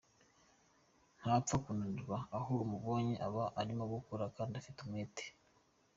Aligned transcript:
Nta 1.19 1.33
pfa 1.43 1.55
kunanirwa, 1.63 2.17
aho 2.37 2.51
umubonye 2.65 3.15
aba 3.27 3.43
arimo 3.61 3.83
gukora 3.93 4.23
kandi 4.35 4.53
afite 4.57 4.77
umwete. 4.81 5.25